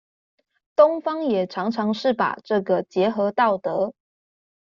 [0.75, 3.93] 東方也常常是把這個結合道德